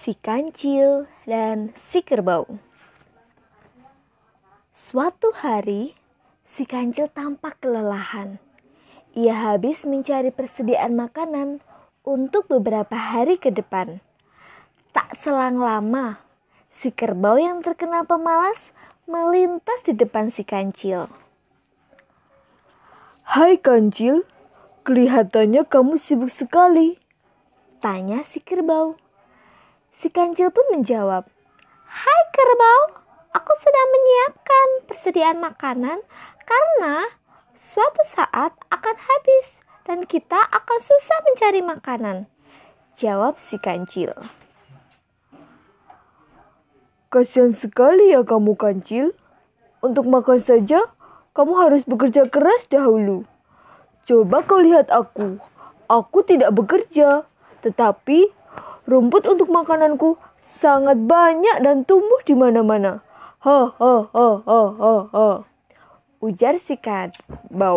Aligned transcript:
si 0.00 0.16
kancil, 0.16 1.04
dan 1.28 1.76
si 1.76 2.00
kerbau. 2.00 2.48
Suatu 4.72 5.28
hari, 5.36 5.92
si 6.48 6.64
kancil 6.64 7.12
tampak 7.12 7.60
kelelahan. 7.60 8.40
Ia 9.12 9.52
habis 9.52 9.84
mencari 9.84 10.32
persediaan 10.32 10.96
makanan 10.96 11.60
untuk 12.00 12.48
beberapa 12.48 12.96
hari 12.96 13.36
ke 13.36 13.52
depan. 13.52 14.00
Tak 14.96 15.20
selang 15.20 15.60
lama, 15.60 16.24
si 16.72 16.88
kerbau 16.88 17.36
yang 17.36 17.60
terkenal 17.60 18.08
pemalas 18.08 18.72
melintas 19.04 19.84
di 19.84 19.92
depan 19.92 20.32
si 20.32 20.48
kancil. 20.48 21.12
Hai 23.28 23.60
kancil, 23.60 24.24
kelihatannya 24.88 25.68
kamu 25.68 26.00
sibuk 26.00 26.32
sekali. 26.32 26.96
Tanya 27.84 28.24
si 28.24 28.40
kerbau. 28.40 29.09
Si 30.00 30.08
kancil 30.08 30.48
pun 30.48 30.64
menjawab, 30.72 31.28
Hai 31.84 32.22
kerbau, 32.32 33.04
aku 33.36 33.52
sedang 33.60 33.88
menyiapkan 33.92 34.68
persediaan 34.88 35.38
makanan 35.44 36.00
karena 36.48 37.04
suatu 37.52 38.00
saat 38.08 38.56
akan 38.72 38.96
habis 38.96 39.60
dan 39.84 40.08
kita 40.08 40.40
akan 40.40 40.78
susah 40.80 41.18
mencari 41.28 41.60
makanan. 41.60 42.16
Jawab 42.96 43.36
si 43.36 43.60
kancil. 43.60 44.16
Kasihan 47.12 47.52
sekali 47.52 48.16
ya 48.16 48.24
kamu 48.24 48.56
kancil. 48.56 49.12
Untuk 49.84 50.08
makan 50.08 50.40
saja, 50.40 50.80
kamu 51.36 51.52
harus 51.60 51.84
bekerja 51.84 52.24
keras 52.24 52.64
dahulu. 52.72 53.28
Coba 54.08 54.48
kau 54.48 54.64
lihat 54.64 54.88
aku. 54.88 55.36
Aku 55.92 56.24
tidak 56.24 56.56
bekerja, 56.56 57.28
tetapi 57.60 58.39
rumput 58.90 59.22
untuk 59.30 59.46
makananku 59.46 60.18
sangat 60.42 60.98
banyak 61.06 61.62
dan 61.62 61.86
tumbuh 61.86 62.18
di 62.26 62.34
mana-mana. 62.34 63.06
Ha 63.46 63.72
ha 63.78 63.94
ha 64.10 64.28
ha 64.42 64.60
ha 64.74 64.94
ha. 65.14 65.28
Ujar 66.20 66.58
si 66.58 66.76
bau. 66.76 67.14